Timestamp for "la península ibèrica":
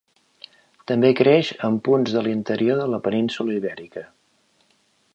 2.95-4.07